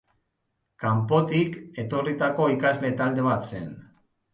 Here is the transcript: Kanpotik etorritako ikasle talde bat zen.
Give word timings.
Kanpotik 0.83 1.61
etorritako 1.85 2.51
ikasle 2.59 2.95
talde 3.05 3.33
bat 3.33 3.51
zen. 3.55 3.75